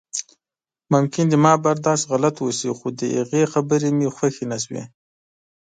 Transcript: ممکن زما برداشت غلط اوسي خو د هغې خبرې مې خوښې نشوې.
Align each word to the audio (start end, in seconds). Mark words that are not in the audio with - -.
ممکن 0.93 1.25
زما 1.33 1.53
برداشت 1.65 2.03
غلط 2.11 2.35
اوسي 2.45 2.69
خو 2.77 2.87
د 2.99 3.01
هغې 3.17 3.43
خبرې 3.53 3.89
مې 3.97 4.07
خوښې 4.17 4.45
نشوې. 4.51 4.83